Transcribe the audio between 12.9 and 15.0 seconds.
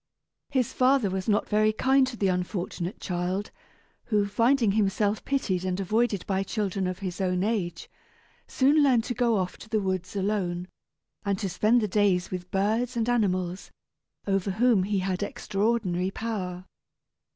and animals, over whom he